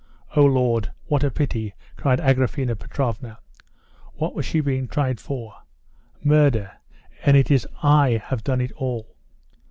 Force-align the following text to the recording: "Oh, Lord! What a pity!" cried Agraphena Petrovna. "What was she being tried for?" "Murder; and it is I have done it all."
"Oh, 0.35 0.45
Lord! 0.45 0.91
What 1.05 1.23
a 1.23 1.29
pity!" 1.29 1.75
cried 1.95 2.17
Agraphena 2.19 2.75
Petrovna. 2.75 3.37
"What 4.15 4.33
was 4.33 4.45
she 4.47 4.59
being 4.59 4.87
tried 4.87 5.19
for?" 5.19 5.53
"Murder; 6.23 6.71
and 7.23 7.37
it 7.37 7.51
is 7.51 7.67
I 7.83 8.19
have 8.29 8.43
done 8.43 8.61
it 8.61 8.71
all." 8.71 9.15